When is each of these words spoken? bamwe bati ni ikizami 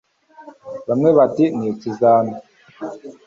bamwe 0.87 1.09
bati 1.17 1.45
ni 1.57 1.65
ikizami 1.71 2.35